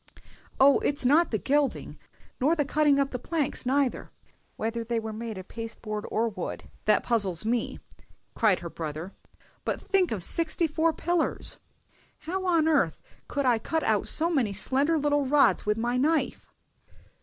[0.59, 1.99] "Oh, it's not the gilding,
[2.39, 4.09] nor the cutting up the planks neither,
[4.55, 7.77] whether they be made of pasteboard or wood, that puzzles me!"
[8.33, 9.13] cried her brother;
[9.63, 11.59] "but think of sixty four pillars!
[12.21, 16.51] How on earth could I cut out so many slender little rods with my knife!"